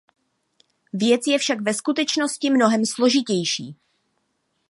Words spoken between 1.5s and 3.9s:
ve skutečnosti mnohem složitější.